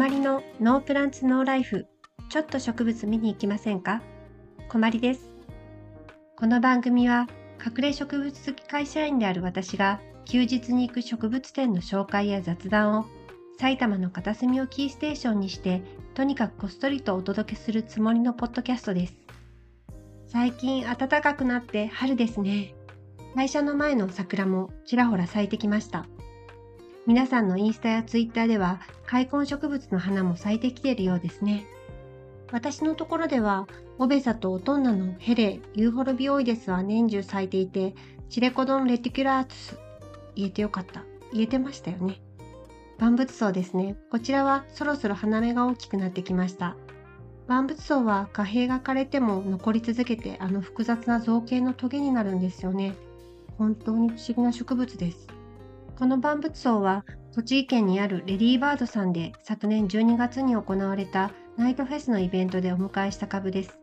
[0.00, 1.86] まりのノープランツノーライフ
[2.30, 4.00] ちょっと植物見に行きませんか？
[4.70, 5.28] こまりです。
[6.38, 7.28] この番組は
[7.62, 13.04] 隠れ植物好き会社員である私が休日に行く植物店の紹介や雑談を
[13.58, 15.82] 埼玉の片隅をキーステーションにして
[16.14, 19.14] とにかくこっそりとお届けするつもりのポッドキャストです。
[20.28, 22.74] 最近暖かくなって春ですね。
[23.34, 26.06] 会社の前の桜もちらほら咲いてきました。
[27.06, 31.66] 皆さんのインスタやツイッターでは開墾植物の花も咲いてきているようですね。
[32.52, 33.68] 私のところでは、
[33.98, 37.94] オベサとオトンナのヘレ、ユーフォルビオイデスは年中咲いていて、
[38.28, 39.78] チレコドンレティキュラーツス、
[40.34, 41.04] 言えてよかった。
[41.32, 42.20] 言えてましたよね。
[42.98, 43.96] 万物草ですね。
[44.10, 46.76] こちらはそろそろ花芽が大きくなってきました。
[47.46, 52.94] 万物草は貨幣が枯れても残り続けてあの複雑な造形のトゲになるんですよね。
[53.58, 55.39] 本当に不思議な植物です。
[56.00, 63.78] この万物層は栃木県にあるレディーバードさんで昨年12月に行われたナイトフェスのイベントでお迎えした株です。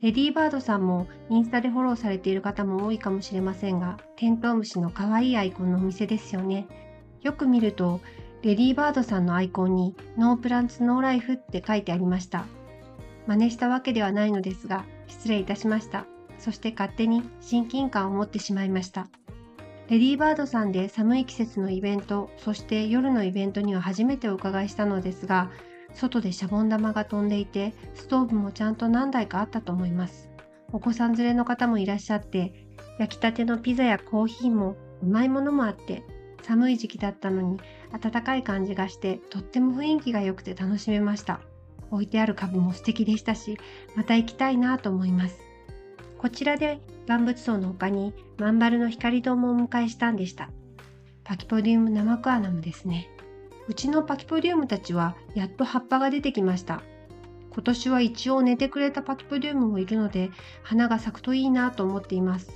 [0.00, 6.68] レディーバードさんもインスタでフォローされている方も多いかもしれませんが、テントウムシの可愛いアイコンのお店ですよね。
[7.22, 8.00] よく見ると、
[8.42, 12.44] レディーバードさんのアイコンにノープランツノーライフって書いてありました。
[13.26, 16.06] 真似したわけではないのですが、失礼いたしました。
[16.38, 19.08] そして勝手に親近感を持ってしまいました。
[19.90, 25.50] レディーバードさんで寒い季節のイベント、そして夜のイベントには初めてお伺いしたのですが、
[25.94, 30.30] 外でシャボン玉が飛んでいて、ストーブもちゃんと何台かあったと思います。
[30.72, 32.54] お子さん連れの方もいらっしゃって、
[33.00, 36.04] 焼きたてのピザやコーヒーもうまいものもあって、
[36.42, 37.58] 寒い時期だったのに
[38.00, 41.40] 暖かい感じがして、とっても雰囲気が良くて楽しめました。
[41.90, 43.58] 置いてある株も素敵でしたし、
[43.96, 45.49] また行きたいなと思います。
[46.20, 50.50] こちらで万物層の他にまん丸の光堂もお迎えしたんでした。
[51.24, 53.08] パキポディウムナマクアナムですね。
[53.68, 56.82] うちのパキポディウムたちはやっと葉っぱが出てきました。
[57.54, 60.30] 今年は一応寝てくれたパキポディウムもいるので
[60.62, 62.50] 花が咲くといいなと思っています。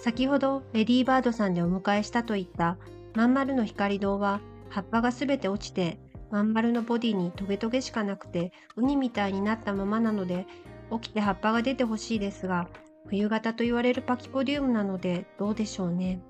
[0.00, 2.78] 先ほどレディーバードさんでお迎えしたといった
[3.14, 4.40] まん丸の光堂は
[4.70, 5.98] 葉っぱがすべて落ちて
[6.30, 10.46] まん丸のボディにトゲトゲしかなくてウニみたいになったままなので
[10.90, 12.68] 起きて葉っぱが出てほしいですが
[13.08, 16.20] 冬型と言われるパキポディウムなのでどうでしょうね。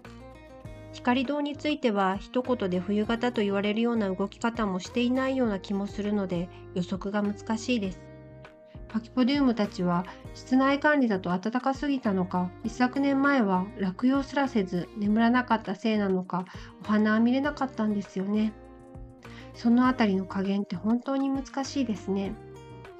[0.92, 8.00] 光堂については一言で冬型と言われるような動き方もしていないような気もするので予測が難しいです。
[8.88, 16.46] パキポディウムたちは室内管理だと暖かすぎたのか一昨年前は落葉すらせず眠らなかったせいなのか
[16.82, 18.52] お花は見れなかったんですよね。
[19.54, 22.34] そのあたりの加減って本当に難しいですね。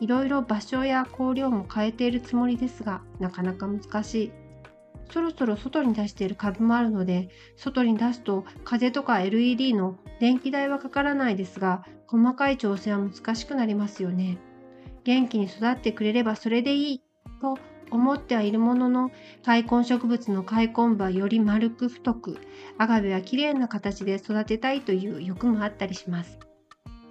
[0.01, 4.33] いろいろ場所や香料も変えているつもりですが、なかなか難しい。
[5.11, 14.39] そろそろ外に出している株もあるので、外に出すと風とか LED の電気代はかからないですが、細かい調整は難しくなりますよね。
[15.05, 17.03] 元気に育ってくれればそれでいい
[17.41, 17.57] と
[17.91, 19.11] 思ってはいるものの、
[19.45, 22.39] 開墾植物の開墾部はより丸く太く、
[22.79, 26.39] アガベは綺麗な形で育てたいという欲もあったりします。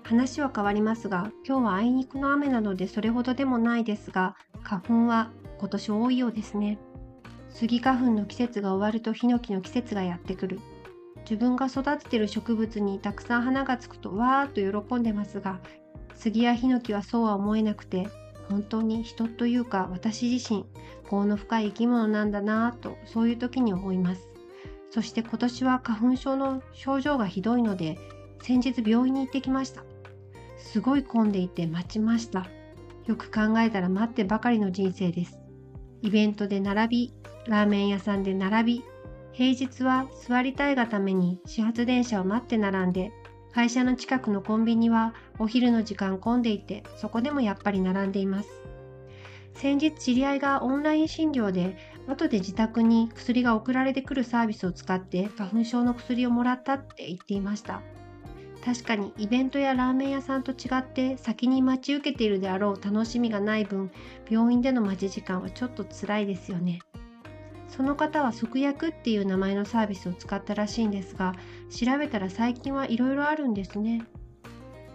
[0.06, 6.78] 話は変わりますが、今日はあいにくの雨なのでそれほどでもないですが、花粉は今年多いようですね。
[7.50, 10.60] スギ花粉の季節が終わるとヒノキの季節がやってくる。
[11.28, 15.60] 自分が育ててる植物にたくさん花がつくとわーっと喜んでますが、
[16.14, 18.08] 杉やヒノキはそうは思えなくて、
[18.48, 20.68] 本当に人というか私自身、
[21.12, 24.30] 業の深い生き物なんだなぁとそういう時に思います。
[24.92, 27.98] そして今年は花粉症の症状がひどいので、
[28.44, 29.84] 先日病院に行ってきました。
[30.58, 32.48] すごい混んでいて待ちました。
[33.06, 35.40] よく考えたら待ってばかりの人生です。
[36.02, 37.14] イベントで並び、
[37.48, 38.84] ラーメン屋さんで並び、
[39.32, 43.12] 平日は座りたいがために始発電車を待って並んで、
[43.54, 48.50] 会社の近くのコンビニはお昼の時間混んでいて、そこでもやっぱり並んでいます。
[49.56, 57.82] 先日知り合いがオンライン診療で後で自宅に薬が送られてくるサービスを使って花粉症の薬をもらったって言っていました。
[58.66, 63.92] 確かにイベントやラーメン屋さんと違って先に待ち受けているであろう楽しみがない分
[64.28, 66.80] 病院での待ち時間はちょっと辛いですよね。
[67.68, 71.36] その方は即薬っていう名前のサービスを使ったらしいんですが
[71.70, 74.04] 調べたら最近はいろいろあるんですね。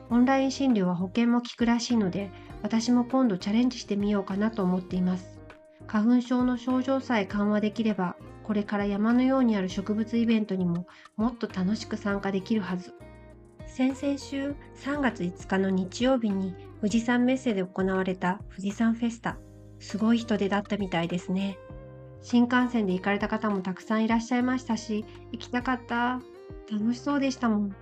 [0.09, 2.33] オンライン診療は保険も効くらしいので
[2.63, 5.39] 私も今度チャレンジしてみようかなと思っています。
[5.87, 12.95] 花粉症の症状さえ緩和できればこれから山のようにある植物イベントにももっと楽しく参加できるはず。
[13.71, 19.39] 先々週3月5日の日曜日に富士山メッセで行われた富士山フェスタ。
[19.79, 21.59] すごい人出だったみたいですね。
[22.21, 26.21] 新幹線で行かれた方もたくさんいらっしゃいましたし、行きたかった。
[26.71, 27.77] 楽しそうでしたもん。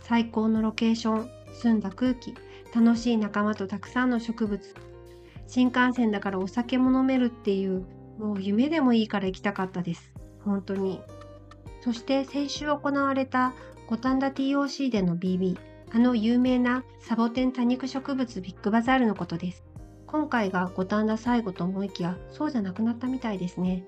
[0.00, 2.34] 最高のロケーション、澄んだ空気
[2.74, 4.74] 楽しい仲間とたくさんの植物
[5.46, 7.86] 新幹線だからお酒も飲めるっていう
[8.18, 10.12] もう夢でもいいから行きたかったです
[10.44, 11.00] 本当に
[11.82, 13.52] そして先週行われた
[13.88, 15.56] 五反田 TOC での BB
[15.92, 19.64] あの有名なサボテン多肉植物ビッグバザールのことです。
[20.06, 23.84] 今回が五反田最後と思いきやそうじゃなくなったみたいですね。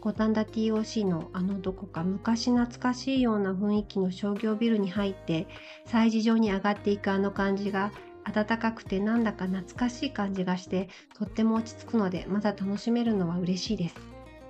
[0.00, 5.46] 五反田 TOC のあのどこか昔懐かしいような雰囲気の商業ビルに入って
[5.86, 7.92] 催事場に上がっていくあの感じが
[8.24, 13.94] 暖かくてなんだか懐かしい感じがしてとっても落ち着くのでまだ楽しめるのは嬉しいです。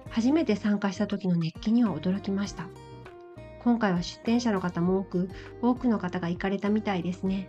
[0.08, 2.66] 初めて参加した時の熱気には驚きました。
[3.66, 5.28] 今回は出店者の方も多く
[5.60, 7.48] 多くの方が行かれたみたいですね。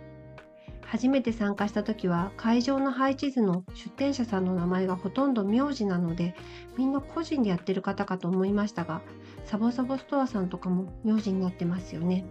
[0.84, 6.34] 初めて参加した時は会場の配置図の出店者さんの名前がほとんど名字なので
[6.76, 9.00] みんな個人でやってる方かと思いましたが
[9.44, 12.26] サボサボストアさんとかも名字になってますよね。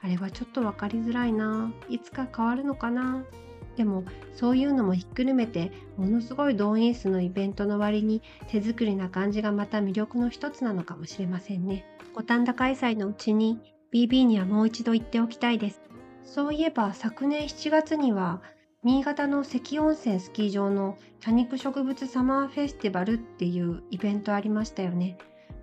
[0.00, 1.72] あれはちょっと分かりづらいな。
[1.88, 3.22] いつか変わるのかな。
[3.76, 4.04] でも
[4.34, 11.86] そういうのもひっくるめてものすごい動員数のイベントの割に手作りな感じがまた魅力の一つなのかもしれませんね。
[12.14, 13.60] 五反田開催のうちに
[13.92, 15.80] BB にはもう一度行っておきたいです
[16.24, 18.42] そういえば昨年7月には
[18.84, 25.18] 新潟の関温泉スキー場の多肉植物サマーフェスティバルっていうイベントありましたよね。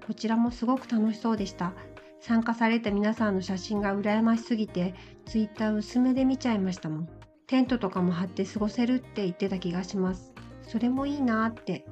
[0.07, 1.73] こちらもすごく楽しそうでした。
[2.21, 4.93] 参加された皆さんの写真が羨ましすぎて、
[5.25, 7.09] ツイッター薄めで見ちゃいましたもん。
[7.45, 10.31] テントとかも張って過ごせるって言ってた気がします。
[10.63, 11.85] それもいいなーって。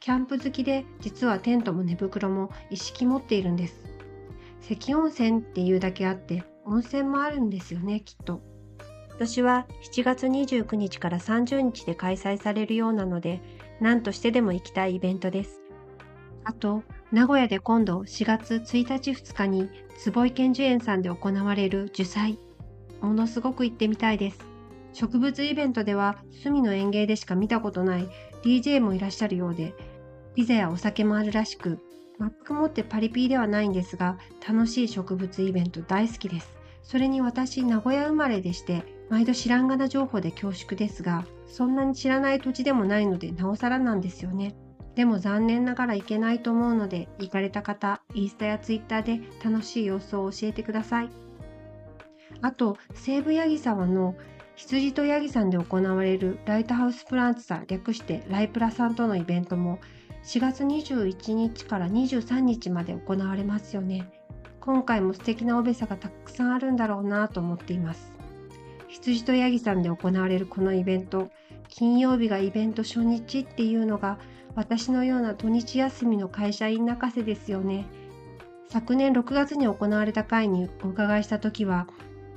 [0.00, 3.91] キャンプ好きで、実はテントも寝袋も一式持っているんです。
[4.62, 8.40] 関温泉っていうだけあって、温泉もあるんですよねきっと。
[9.10, 13.40] 今年は7月29日から30日で開催されるようなので
[13.80, 15.60] 何としてでも行きたいイベントです。
[16.44, 16.82] あと
[17.12, 19.68] 名古屋で今度4月1日2日に
[19.98, 22.38] 坪井健樹園さんで行われる樹祭。
[23.00, 24.38] ものすごく行ってみたいです。
[24.92, 28.08] 植物イベントでは隅の園芸でしか見たことない
[28.44, 29.74] DJ もいらっしゃるようで
[30.34, 31.78] ピザやお酒もあるらしく
[32.18, 36.54] 全くもってパリピーではないんですが楽しい植物イベント大好きです。
[36.82, 44.54] それに私名古屋生まれでして毎度知らんがな情報で恐縮ですがそんなに知らない土地でもないのでなおさらなんですよね。
[44.94, 51.08] でも残念ながら行けないと思うので行かれた方インスタやツイッターで楽しい様子を教えてください。
[52.40, 54.14] あと西武八木沢の
[54.56, 59.78] 羊とヤギさんで行われるライトハウスプランツさん略してライプラさんとのイベントも
[60.24, 64.08] 4月21日から23日まで行われますよね。
[64.60, 68.12] 今回も素敵なおべさがたくさんあるんだろうなと思っています。
[68.88, 71.30] 羊とヤギさんで行われるこのイベント、
[71.68, 74.18] 金曜日がイベント初日っていうのが
[74.54, 77.86] 私のような土日休みの会社員泣かせですよね。
[78.68, 81.88] 昨年6月に行われた会にお伺いした時は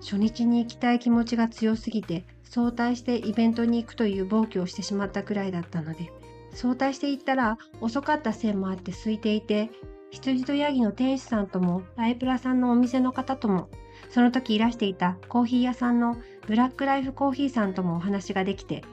[0.02, 6.12] 初日に行きたい気持ちが強すぎて早退してイベントに行くという暴挙をしてしまったくらいだったので
[6.56, 9.70] 早退していったら遅かったせいもあって空いていて
[10.10, 13.70] 羊とヤギの店主さんともライプラさんのお店の方とも
[14.10, 18.84] その時いらしていたコーヒー屋さんのブラックライフコーヒーさんともお話ができて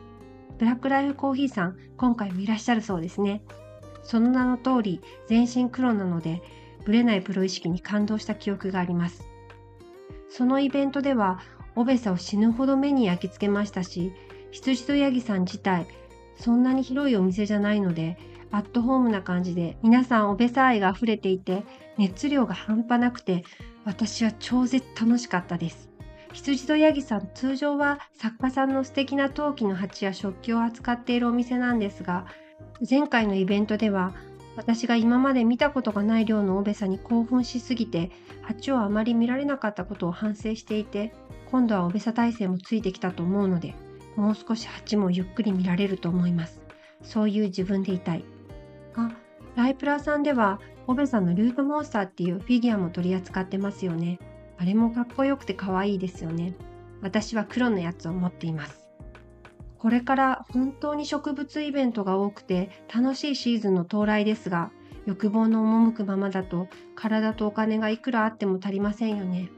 [0.59, 3.42] ブラックライフコーヒーさん今回もいらっしゃるそうですね。
[4.04, 6.42] その名の通り全身黒なので
[6.85, 9.25] ぶれないプロ意識に感動した記憶があります。
[10.28, 11.40] そのイベントでは
[11.76, 14.12] オベサを死ぬほど目に焼き付けましたし
[14.50, 15.87] 羊とヤギさん自体
[16.37, 18.19] そんなに広いお店じゃないので
[18.51, 21.65] アットホームな感じで皆さんおべさ愛が溢れていて
[21.99, 23.45] 熱量が半端なくて
[23.85, 25.93] 私は超絶楽しかったです。
[26.33, 32.27] 羊とヤギさん通常は作家さんの素敵な陶器の鉢や食器を扱っているお店なんですが
[32.89, 34.15] 前回のイベントでは
[34.57, 38.11] 私が今まで見たことがない量のおべさに興奮しすぎて
[38.43, 41.12] 鉢をあまり見られなかったことを反省していて
[41.51, 43.75] 今度はおべさ体制もついてきたと思うので
[44.16, 46.61] もう少し鉢もゆっくり見られると思います
[47.02, 48.25] そういう自分でいたい
[48.95, 49.11] あ、
[49.57, 54.19] ライプラさんでは、オベさんのルートモンスターっていうフィギュアも取り扱ってますよね。
[54.59, 56.54] あれもかっこよくて可愛いですよね。
[57.00, 58.87] 私は黒のやつを持っています。
[59.78, 64.71] これから本当に植物イベントが多くて楽しいシーズンの到来ですが、
[65.07, 69.50] 欲望の赴くままだと体とお金がいくらあっても足りませんよね。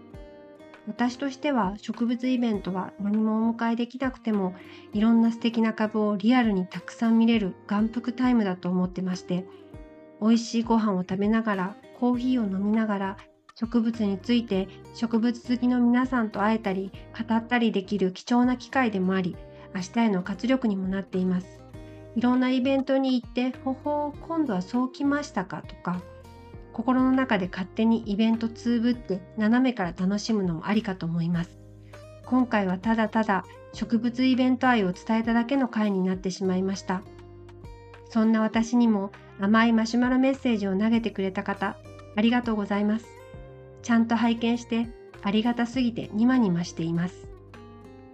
[0.86, 4.54] 私としては植物イベントは何もお迎えできなくても
[4.92, 9.46] いろんな素敵な株をリアルにたくさん見れる眼福タイムだと思ってまして
[10.20, 13.16] 美味しいご飯を食べながらコーヒーを飲みながら
[13.54, 16.90] 植物について植物好きの皆さんと会えたり
[17.28, 19.36] 語ったりできる貴重な機会でもあり
[19.74, 21.64] 明日への活力にもなっています。
[22.16, 26.00] いろんなイベントに行って「ほほう今度はそうきましたか」とか
[26.74, 31.56] 心の中で勝手にイベントつぶって斜めから楽しむのもありかと思います。
[32.26, 37.02] 今回はただただ植物イベント愛を伝えただけの回になってしまいました。
[38.10, 41.76] そんな私にも甘いマシュマロメッセージを投げてくれた方、
[42.16, 43.06] ありがとうございます。
[43.82, 44.88] ちゃんと拝見して
[45.22, 47.28] ありがたすぎてニマニマしています。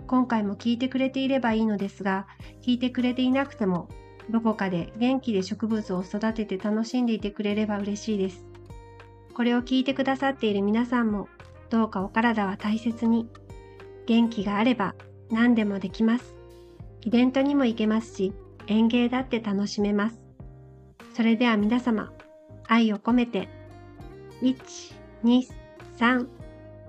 [0.06, 2.26] 今回も聞いてくれていればいいのですが、
[2.60, 3.88] 聞いてくれていなくても、
[4.28, 8.49] どこかで元気で植物を育てて楽しんでいてくれれば嬉しいです。
[9.40, 11.26] これを聞いてくださっている皆さんも、
[11.70, 13.26] どうかお体は大切に。
[14.04, 14.94] 元気があれば
[15.30, 16.34] 何でもできます。
[17.00, 18.34] イベントにも行けますし、
[18.66, 20.20] 園芸だって楽しめます。
[21.14, 22.12] それでは皆様、
[22.68, 23.48] 愛を込めて、
[24.42, 24.58] 1、
[25.24, 25.48] 2、
[25.96, 26.28] 3、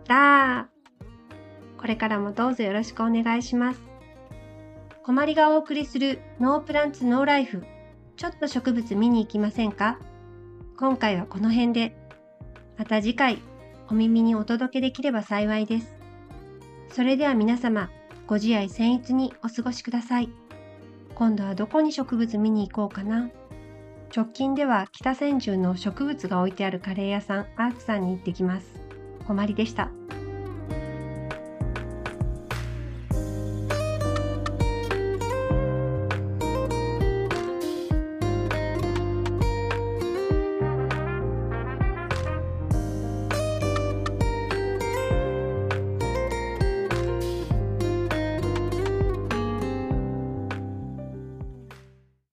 [0.10, 0.65] だー
[1.79, 3.81] これからもどうぞよろしくお願いします。
[5.03, 7.63] こまりがお送りするノープランツノーライフ
[8.17, 10.00] ちょっと植物見に行きませんか？
[10.77, 12.00] 今回はこの辺で。
[12.81, 13.38] また次回
[13.91, 15.93] お耳にお届けできれば幸いです。
[16.89, 17.91] それでは皆様、
[18.25, 20.29] ご自愛僭越にお過ごしください。
[21.13, 23.29] 今度はどこに植物見に行こうかな。
[24.11, 28.65] 直近では北千住の植物が置いてあるカレー屋さんアークさんに行ってきます。
[29.27, 29.91] 困りでした。